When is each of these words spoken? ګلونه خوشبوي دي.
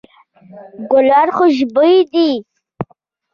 ګلونه 0.91 1.31
خوشبوي 1.37 1.97
دي. 2.11 2.29